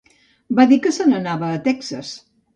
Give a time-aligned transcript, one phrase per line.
[0.59, 2.17] Va dir que se n'anava a Texas.